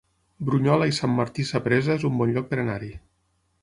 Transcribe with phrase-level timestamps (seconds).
[0.47, 2.95] Brunyola i Sant Martí Sapresa es un bon lloc per anar-hi